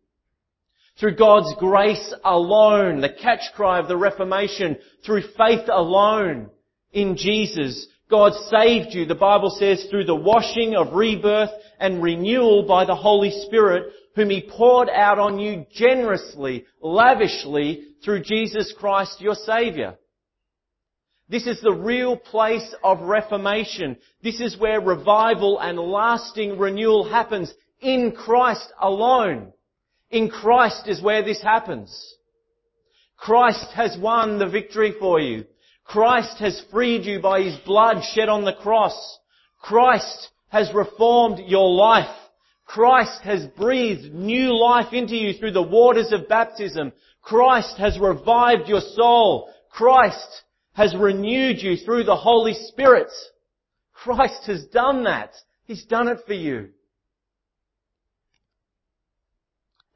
Through 1.00 1.16
God's 1.16 1.54
grace 1.58 2.14
alone, 2.22 3.00
the 3.00 3.08
catch 3.08 3.54
cry 3.54 3.78
of 3.78 3.88
the 3.88 3.96
Reformation, 3.96 4.76
through 5.06 5.22
faith 5.38 5.70
alone, 5.72 6.50
in 6.92 7.16
Jesus, 7.16 7.86
God 8.10 8.32
saved 8.50 8.94
you, 8.94 9.04
the 9.04 9.14
Bible 9.14 9.50
says, 9.50 9.86
through 9.90 10.04
the 10.04 10.14
washing 10.14 10.76
of 10.76 10.94
rebirth 10.94 11.50
and 11.80 12.02
renewal 12.02 12.64
by 12.66 12.84
the 12.84 12.94
Holy 12.94 13.30
Spirit, 13.46 13.92
whom 14.14 14.30
He 14.30 14.48
poured 14.48 14.88
out 14.88 15.18
on 15.18 15.38
you 15.38 15.66
generously, 15.72 16.66
lavishly, 16.80 17.88
through 18.04 18.22
Jesus 18.22 18.72
Christ 18.78 19.20
your 19.20 19.34
Saviour. 19.34 19.96
This 21.28 21.48
is 21.48 21.60
the 21.60 21.72
real 21.72 22.16
place 22.16 22.74
of 22.84 23.00
reformation. 23.00 23.96
This 24.22 24.40
is 24.40 24.56
where 24.56 24.80
revival 24.80 25.58
and 25.58 25.76
lasting 25.78 26.56
renewal 26.56 27.08
happens 27.08 27.52
in 27.80 28.12
Christ 28.12 28.68
alone. 28.80 29.52
In 30.10 30.28
Christ 30.28 30.86
is 30.86 31.02
where 31.02 31.24
this 31.24 31.42
happens. 31.42 32.14
Christ 33.16 33.66
has 33.74 33.98
won 33.98 34.38
the 34.38 34.46
victory 34.46 34.94
for 35.00 35.18
you. 35.18 35.44
Christ 35.86 36.38
has 36.38 36.62
freed 36.72 37.04
you 37.04 37.20
by 37.20 37.42
His 37.42 37.56
blood 37.64 38.02
shed 38.12 38.28
on 38.28 38.44
the 38.44 38.54
cross. 38.54 39.18
Christ 39.60 40.30
has 40.48 40.72
reformed 40.74 41.40
your 41.46 41.70
life. 41.70 42.14
Christ 42.64 43.22
has 43.22 43.46
breathed 43.56 44.12
new 44.12 44.58
life 44.58 44.92
into 44.92 45.14
you 45.14 45.34
through 45.34 45.52
the 45.52 45.62
waters 45.62 46.12
of 46.12 46.28
baptism. 46.28 46.92
Christ 47.22 47.76
has 47.78 47.98
revived 47.98 48.68
your 48.68 48.80
soul. 48.80 49.48
Christ 49.70 50.42
has 50.72 50.94
renewed 50.96 51.58
you 51.60 51.76
through 51.76 52.04
the 52.04 52.16
Holy 52.16 52.54
Spirit. 52.54 53.10
Christ 53.92 54.46
has 54.46 54.64
done 54.66 55.04
that. 55.04 55.32
He's 55.64 55.84
done 55.84 56.08
it 56.08 56.18
for 56.26 56.34
you. 56.34 56.70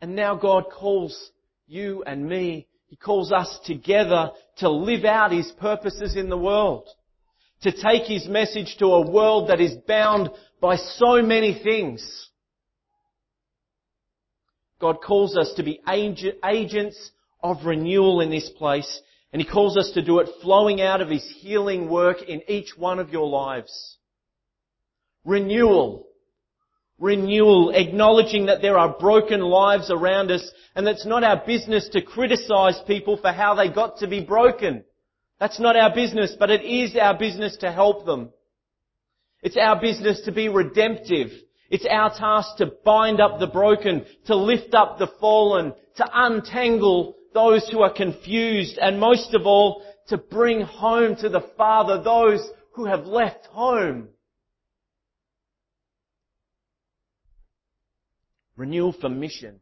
And 0.01 0.17
now 0.17 0.35
God 0.35 0.65
calls 0.73 1.31
you 1.67 2.03
and 2.05 2.27
me, 2.27 2.67
He 2.91 2.97
calls 2.97 3.31
us 3.31 3.59
together 3.65 4.33
to 4.59 4.69
live 4.69 5.05
out 5.05 5.31
His 5.31 5.51
purposes 5.53 6.17
in 6.17 6.29
the 6.29 6.37
world. 6.37 6.89
To 7.63 7.71
take 7.71 8.03
His 8.03 8.27
message 8.27 8.77
to 8.81 8.87
a 8.87 9.11
world 9.11 9.49
that 9.49 9.61
is 9.61 9.77
bound 9.87 10.31
by 10.61 10.77
so 10.77 11.23
many 11.23 11.59
things. 11.63 12.29
God 14.81 14.99
calls 15.01 15.37
us 15.37 15.53
to 15.57 15.63
be 15.63 15.81
agents 15.89 17.11
of 17.43 17.65
renewal 17.65 18.21
in 18.21 18.31
this 18.31 18.51
place 18.59 19.01
and 19.33 19.41
He 19.41 19.47
calls 19.47 19.77
us 19.77 19.93
to 19.95 20.05
do 20.05 20.19
it 20.19 20.29
flowing 20.43 20.81
out 20.81 21.01
of 21.01 21.09
His 21.09 21.25
healing 21.39 21.89
work 21.89 22.23
in 22.23 22.43
each 22.49 22.77
one 22.77 22.99
of 22.99 23.11
your 23.11 23.29
lives. 23.29 23.99
Renewal. 25.25 26.07
Renewal, 27.01 27.71
acknowledging 27.71 28.47
that 28.47 28.61
there 28.61 28.79
are 28.79 28.97
broken 28.99 29.41
lives 29.41 29.91
around 29.91 30.31
us 30.31 30.49
and 30.77 30.87
it's 30.87 31.07
not 31.07 31.25
our 31.25 31.43
business 31.47 31.89
to 31.89 32.03
criticize 32.03 32.79
people 32.87 33.17
for 33.17 33.33
how 33.33 33.55
they 33.55 33.71
got 33.71 33.99
to 33.99 34.07
be 34.07 34.21
broken. 34.21 34.85
That's 35.41 35.59
not 35.59 35.77
our 35.77 35.95
business, 35.95 36.37
but 36.39 36.51
it 36.51 36.63
is 36.63 36.95
our 36.97 37.19
business 37.19 37.57
to 37.59 37.73
help 37.73 38.05
them. 38.05 38.31
It's 39.43 39.57
our 39.57 39.81
business 39.81 40.21
to 40.27 40.33
be 40.33 40.51
redemptive. 40.51 41.31
It's 41.71 41.87
our 41.91 42.15
task 42.15 42.59
to 42.59 42.73
bind 42.85 43.21
up 43.21 43.41
the 43.41 43.47
broken, 43.47 44.05
to 44.27 44.37
lift 44.37 44.75
up 44.75 44.99
the 44.99 45.11
fallen, 45.21 45.73
to 45.97 46.07
untangle 46.13 47.17
those 47.33 47.67
who 47.71 47.81
are 47.81 47.93
confused, 47.93 48.77
and 48.77 49.01
most 49.01 49.33
of 49.35 49.47
all, 49.47 49.83
to 50.09 50.19
bring 50.19 50.61
home 50.61 51.17
to 51.17 51.29
the 51.29 51.49
Father 51.57 52.03
those 52.03 52.47
who 52.73 52.85
have 52.85 53.07
left 53.07 53.47
home. 53.47 54.09
Renewal 58.61 58.93
for 58.93 59.09
mission. 59.09 59.59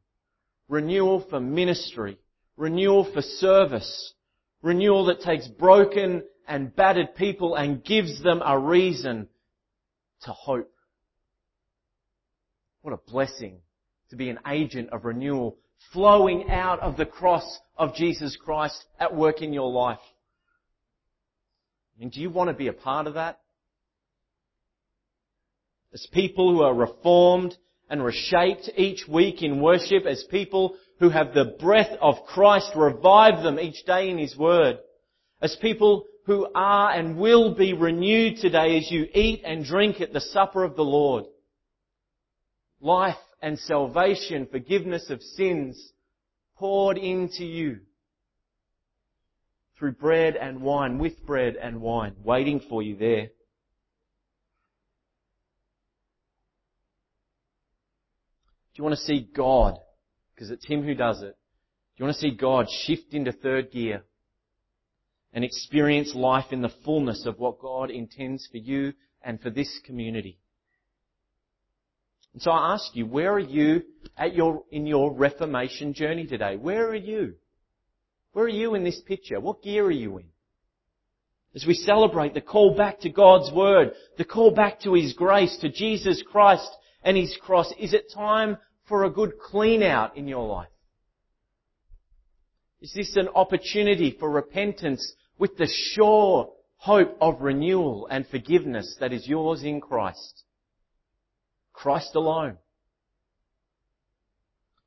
Renewal 0.68 1.24
for 1.30 1.38
ministry. 1.38 2.18
Renewal 2.56 3.04
for 3.14 3.22
service. 3.22 4.12
Renewal 4.60 5.04
that 5.04 5.20
takes 5.20 5.46
broken 5.46 6.24
and 6.48 6.74
battered 6.74 7.14
people 7.14 7.54
and 7.54 7.84
gives 7.84 8.20
them 8.24 8.42
a 8.44 8.58
reason 8.58 9.28
to 10.22 10.32
hope. 10.32 10.72
What 12.82 12.92
a 12.92 12.96
blessing 12.96 13.60
to 14.10 14.16
be 14.16 14.30
an 14.30 14.40
agent 14.48 14.90
of 14.90 15.04
renewal 15.04 15.58
flowing 15.92 16.50
out 16.50 16.80
of 16.80 16.96
the 16.96 17.06
cross 17.06 17.60
of 17.76 17.94
Jesus 17.94 18.36
Christ 18.36 18.84
at 18.98 19.14
work 19.14 19.42
in 19.42 19.52
your 19.52 19.70
life. 19.70 20.00
I 21.94 22.00
mean, 22.00 22.08
do 22.08 22.20
you 22.20 22.30
want 22.30 22.48
to 22.48 22.54
be 22.54 22.66
a 22.66 22.72
part 22.72 23.06
of 23.06 23.14
that? 23.14 23.38
As 25.94 26.04
people 26.12 26.52
who 26.52 26.62
are 26.62 26.74
reformed 26.74 27.56
and 27.88 28.04
reshaped 28.04 28.70
each 28.76 29.06
week 29.08 29.42
in 29.42 29.60
worship, 29.60 30.04
as 30.06 30.24
people 30.30 30.76
who 30.98 31.08
have 31.08 31.32
the 31.32 31.56
breath 31.60 31.96
of 32.00 32.16
Christ 32.26 32.72
revive 32.74 33.42
them 33.42 33.58
each 33.58 33.84
day 33.84 34.10
in 34.10 34.18
His 34.18 34.36
Word, 34.36 34.78
as 35.40 35.56
people 35.60 36.04
who 36.26 36.46
are 36.54 36.90
and 36.90 37.16
will 37.16 37.54
be 37.54 37.72
renewed 37.72 38.36
today 38.36 38.76
as 38.76 38.90
you 38.90 39.06
eat 39.14 39.42
and 39.44 39.64
drink 39.64 40.00
at 40.00 40.12
the 40.12 40.20
supper 40.20 40.62
of 40.62 40.76
the 40.76 40.84
Lord. 40.84 41.24
Life 42.80 43.16
and 43.40 43.58
salvation, 43.58 44.46
forgiveness 44.50 45.08
of 45.08 45.22
sins 45.22 45.92
poured 46.56 46.98
into 46.98 47.44
you 47.44 47.78
through 49.78 49.92
bread 49.92 50.36
and 50.36 50.60
wine, 50.60 50.98
with 50.98 51.24
bread 51.24 51.56
and 51.56 51.80
wine, 51.80 52.14
waiting 52.24 52.60
for 52.68 52.82
you 52.82 52.96
there. 52.96 53.28
You 58.78 58.84
want 58.84 58.96
to 58.96 59.04
see 59.04 59.28
God? 59.34 59.78
Because 60.34 60.50
it's 60.50 60.66
Him 60.66 60.84
who 60.84 60.94
does 60.94 61.20
it. 61.22 61.36
Do 61.36 62.04
you 62.04 62.04
want 62.04 62.14
to 62.14 62.20
see 62.20 62.30
God 62.30 62.66
shift 62.70 63.12
into 63.12 63.32
third 63.32 63.72
gear 63.72 64.04
and 65.32 65.44
experience 65.44 66.14
life 66.14 66.52
in 66.52 66.62
the 66.62 66.72
fullness 66.84 67.26
of 67.26 67.38
what 67.38 67.60
God 67.60 67.90
intends 67.90 68.48
for 68.50 68.58
you 68.58 68.92
and 69.22 69.40
for 69.40 69.50
this 69.50 69.80
community? 69.84 70.38
And 72.32 72.42
so 72.42 72.52
I 72.52 72.74
ask 72.74 72.94
you, 72.94 73.04
where 73.04 73.32
are 73.32 73.40
you 73.40 73.82
at 74.16 74.34
your, 74.34 74.62
in 74.70 74.86
your 74.86 75.12
Reformation 75.12 75.92
journey 75.92 76.26
today? 76.26 76.56
Where 76.56 76.88
are 76.88 76.94
you? 76.94 77.34
Where 78.32 78.44
are 78.44 78.48
you 78.48 78.76
in 78.76 78.84
this 78.84 79.00
picture? 79.00 79.40
What 79.40 79.62
gear 79.62 79.84
are 79.86 79.90
you 79.90 80.18
in? 80.18 80.26
As 81.54 81.66
we 81.66 81.74
celebrate 81.74 82.34
the 82.34 82.40
call 82.40 82.76
back 82.76 83.00
to 83.00 83.08
God's 83.08 83.50
Word, 83.52 83.92
the 84.18 84.24
call 84.24 84.52
back 84.52 84.80
to 84.82 84.94
His 84.94 85.14
grace, 85.14 85.56
to 85.62 85.68
Jesus 85.68 86.22
Christ 86.30 86.70
and 87.02 87.16
His 87.16 87.36
cross, 87.42 87.72
is 87.80 87.92
it 87.92 88.12
time 88.14 88.58
for 88.88 89.04
a 89.04 89.10
good 89.10 89.38
clean 89.38 89.82
out 89.82 90.16
in 90.16 90.26
your 90.26 90.46
life? 90.46 90.68
Is 92.80 92.92
this 92.94 93.16
an 93.16 93.28
opportunity 93.34 94.16
for 94.18 94.30
repentance 94.30 95.14
with 95.38 95.56
the 95.56 95.66
sure 95.66 96.50
hope 96.76 97.16
of 97.20 97.40
renewal 97.40 98.06
and 98.10 98.26
forgiveness 98.26 98.96
that 99.00 99.12
is 99.12 99.26
yours 99.26 99.62
in 99.62 99.80
Christ? 99.80 100.44
Christ 101.72 102.14
alone. 102.14 102.58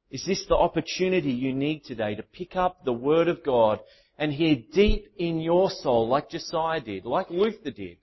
Is 0.10 0.26
this 0.26 0.46
the 0.48 0.56
opportunity 0.56 1.32
you 1.32 1.54
need 1.54 1.86
today 1.86 2.16
to 2.16 2.24
pick 2.24 2.56
up 2.56 2.84
the 2.84 2.94
Word 2.94 3.30
of 3.30 3.44
God 3.44 3.80
and 4.18 4.32
hear 4.32 4.58
deep 4.74 5.08
in 5.18 5.40
your 5.40 5.70
soul, 5.70 6.08
like 6.08 6.30
Josiah 6.30 6.82
did, 6.82 7.06
like 7.06 7.30
Luther 7.30 7.72
did, 7.72 7.98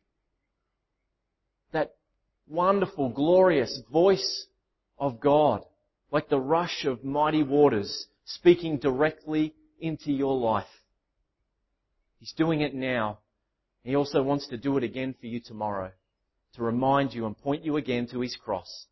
that 1.72 1.94
wonderful, 2.46 3.10
glorious 3.10 3.80
voice 3.92 4.46
of 4.98 5.20
God, 5.20 5.62
like 6.10 6.28
the 6.28 6.40
rush 6.40 6.84
of 6.84 7.04
mighty 7.04 7.42
waters 7.42 8.06
speaking 8.24 8.78
directly 8.78 9.54
into 9.80 10.12
your 10.12 10.36
life. 10.36 10.66
He's 12.18 12.32
doing 12.32 12.60
it 12.60 12.74
now. 12.74 13.18
He 13.82 13.94
also 13.94 14.22
wants 14.22 14.48
to 14.48 14.56
do 14.56 14.76
it 14.76 14.84
again 14.84 15.14
for 15.20 15.26
you 15.26 15.40
tomorrow 15.40 15.92
to 16.54 16.62
remind 16.62 17.14
you 17.14 17.26
and 17.26 17.36
point 17.38 17.64
you 17.64 17.76
again 17.76 18.08
to 18.08 18.20
His 18.20 18.36
cross, 18.36 18.86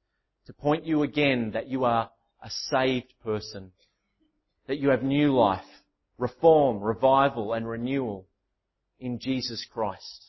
to 0.46 0.52
point 0.52 0.84
you 0.84 1.02
again 1.02 1.50
that 1.52 1.68
you 1.68 1.84
are 1.84 2.10
a 2.42 2.50
saved 2.50 3.12
person, 3.24 3.72
that 4.68 4.78
you 4.78 4.90
have 4.90 5.02
new 5.02 5.34
life, 5.34 5.64
reform, 6.18 6.80
revival 6.80 7.52
and 7.52 7.68
renewal 7.68 8.26
in 9.00 9.18
Jesus 9.18 9.66
Christ. 9.70 10.25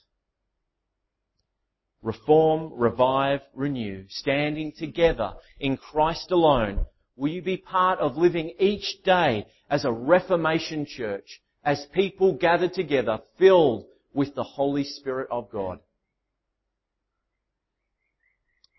Reform, 2.01 2.71
revive, 2.75 3.41
renew, 3.53 4.05
standing 4.09 4.71
together 4.71 5.33
in 5.59 5.77
Christ 5.77 6.31
alone. 6.31 6.85
Will 7.15 7.31
you 7.31 7.41
be 7.41 7.57
part 7.57 7.99
of 7.99 8.17
living 8.17 8.53
each 8.59 9.01
day 9.03 9.47
as 9.69 9.83
a 9.83 9.91
Reformation 9.91 10.85
church, 10.85 11.41
as 11.63 11.85
people 11.93 12.33
gathered 12.33 12.73
together 12.73 13.19
filled 13.39 13.85
with 14.13 14.35
the 14.35 14.43
Holy 14.43 14.83
Spirit 14.83 15.27
of 15.31 15.49
God? 15.49 15.79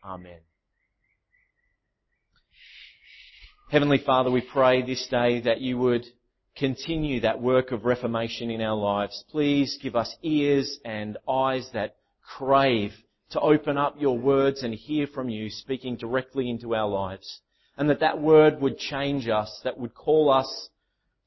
Amen. 0.05 0.39
Heavenly 3.71 3.99
Father, 3.99 4.31
we 4.31 4.41
pray 4.41 4.81
this 4.81 5.07
day 5.09 5.41
that 5.43 5.61
you 5.61 5.77
would 5.77 6.07
continue 6.57 7.21
that 7.21 7.43
work 7.43 7.71
of 7.71 7.85
reformation 7.85 8.51
in 8.51 8.63
our 8.63 8.77
lives. 8.77 9.25
Please 9.31 9.79
give 9.83 9.95
us 9.95 10.17
ears 10.23 10.79
and 10.85 11.19
eyes 11.29 11.69
that 11.75 11.97
crave 12.23 12.93
to 13.31 13.41
open 13.41 13.77
up 13.77 13.97
your 13.99 14.19
words 14.19 14.63
and 14.63 14.75
hear 14.75 15.07
from 15.07 15.29
you 15.29 15.51
speaking 15.51 15.97
directly 15.97 16.49
into 16.49 16.75
our 16.75 16.89
lives. 16.89 17.41
And 17.77 17.91
that 17.91 18.01
that 18.01 18.21
word 18.21 18.61
would 18.61 18.79
change 18.79 19.29
us, 19.29 19.61
that 19.65 19.79
would 19.79 19.95
call 19.95 20.31
us 20.31 20.71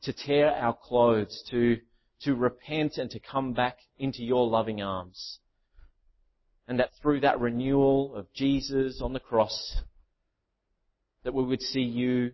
to 0.04 0.14
tear 0.14 0.52
our 0.52 0.76
clothes, 0.76 1.44
to, 1.52 1.78
to 2.24 2.36
repent 2.36 2.98
and 2.98 3.10
to 3.12 3.20
come 3.20 3.54
back 3.54 3.78
into 3.98 4.24
your 4.24 4.48
loving 4.48 4.82
arms. 4.82 5.40
And 6.68 6.80
that 6.80 6.90
through 7.02 7.22
that 7.22 7.40
renewal 7.40 8.16
of 8.16 8.34
Jesus 8.34 9.02
on 9.02 9.14
the 9.14 9.20
cross, 9.20 9.78
that 11.24 11.34
we 11.34 11.44
would 11.44 11.62
see 11.62 11.82
you 11.82 12.32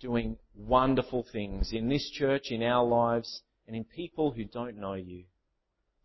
doing 0.00 0.36
wonderful 0.54 1.26
things 1.30 1.72
in 1.72 1.88
this 1.88 2.10
church, 2.10 2.50
in 2.50 2.62
our 2.62 2.84
lives, 2.84 3.42
and 3.66 3.76
in 3.76 3.84
people 3.84 4.30
who 4.30 4.44
don't 4.44 4.78
know 4.78 4.94
you. 4.94 5.24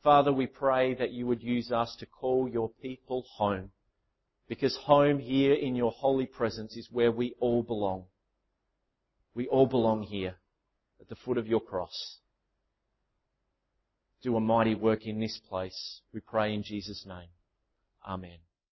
Father, 0.05 0.31
we 0.31 0.45
pray 0.45 0.93
that 0.93 1.13
you 1.13 1.25
would 1.25 1.41
use 1.41 1.71
us 1.71 1.95
to 1.95 2.05
call 2.05 2.47
your 2.47 2.69
people 2.79 3.25
home. 3.37 3.71
Because 4.47 4.77
home 4.77 5.17
here 5.17 5.55
in 5.55 5.75
your 5.75 5.89
holy 5.89 6.27
presence 6.27 6.77
is 6.77 6.87
where 6.91 7.11
we 7.11 7.33
all 7.39 7.63
belong. 7.63 8.05
We 9.33 9.47
all 9.47 9.65
belong 9.65 10.03
here 10.03 10.35
at 11.01 11.09
the 11.09 11.15
foot 11.15 11.39
of 11.39 11.47
your 11.47 11.59
cross. 11.59 12.19
Do 14.21 14.37
a 14.37 14.39
mighty 14.39 14.75
work 14.75 15.07
in 15.07 15.19
this 15.19 15.41
place. 15.49 16.01
We 16.13 16.19
pray 16.19 16.53
in 16.53 16.61
Jesus' 16.61 17.03
name. 17.07 17.29
Amen. 18.07 18.37